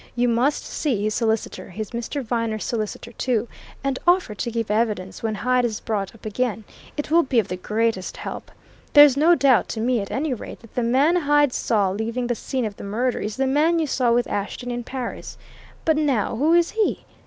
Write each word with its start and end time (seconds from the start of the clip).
"You 0.15 0.27
must 0.29 0.65
see 0.65 1.03
his 1.03 1.13
solicitor 1.13 1.69
he's 1.69 1.91
Mr. 1.91 2.23
Viner's 2.23 2.63
solicitor 2.63 3.11
too 3.11 3.47
and 3.83 3.99
offer 4.07 4.33
to 4.33 4.49
give 4.49 4.71
evidence 4.71 5.21
when 5.21 5.35
Hyde's 5.35 5.79
brought 5.79 6.15
up 6.15 6.25
again; 6.25 6.63
it 6.97 7.11
will 7.11 7.21
be 7.21 7.37
of 7.37 7.49
the 7.49 7.55
greatest 7.55 8.17
help. 8.17 8.49
There's 8.93 9.15
no 9.15 9.35
doubt, 9.35 9.67
to 9.69 9.79
me, 9.79 9.99
at 10.01 10.09
any 10.09 10.33
rate, 10.33 10.61
that 10.61 10.73
the 10.73 10.81
man 10.81 11.15
Hyde 11.17 11.53
saw 11.53 11.91
leaving 11.91 12.25
the 12.25 12.33
scene 12.33 12.65
of 12.65 12.77
the 12.77 12.83
murder 12.83 13.19
is 13.19 13.35
the 13.35 13.45
man 13.45 13.77
you 13.77 13.85
saw 13.85 14.11
with 14.11 14.25
Ashton 14.25 14.71
in 14.71 14.83
Paris. 14.83 15.37
But 15.85 15.97
now, 15.97 16.35
who 16.35 16.53
is 16.55 16.71
he? 16.71 17.05